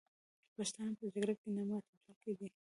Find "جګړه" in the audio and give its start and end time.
1.13-1.33